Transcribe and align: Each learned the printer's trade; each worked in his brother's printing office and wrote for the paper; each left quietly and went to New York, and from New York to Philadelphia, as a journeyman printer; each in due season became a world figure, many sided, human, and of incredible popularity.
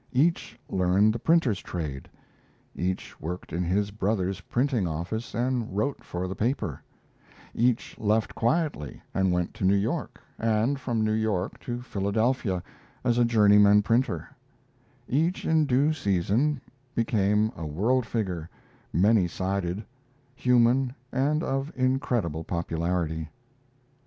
Each 0.13 0.57
learned 0.67 1.13
the 1.13 1.19
printer's 1.19 1.59
trade; 1.61 2.09
each 2.75 3.21
worked 3.21 3.53
in 3.53 3.63
his 3.63 3.91
brother's 3.91 4.41
printing 4.41 4.87
office 4.87 5.35
and 5.35 5.77
wrote 5.77 6.03
for 6.03 6.27
the 6.27 6.33
paper; 6.33 6.81
each 7.53 7.99
left 7.99 8.33
quietly 8.33 9.03
and 9.13 9.31
went 9.31 9.53
to 9.53 9.63
New 9.63 9.75
York, 9.75 10.19
and 10.39 10.79
from 10.79 11.03
New 11.03 11.13
York 11.13 11.59
to 11.59 11.83
Philadelphia, 11.83 12.63
as 13.03 13.19
a 13.19 13.25
journeyman 13.25 13.83
printer; 13.83 14.27
each 15.07 15.45
in 15.45 15.67
due 15.67 15.93
season 15.93 16.59
became 16.95 17.51
a 17.55 17.67
world 17.67 18.07
figure, 18.07 18.49
many 18.91 19.27
sided, 19.27 19.85
human, 20.33 20.95
and 21.11 21.43
of 21.43 21.71
incredible 21.75 22.43
popularity. 22.43 23.29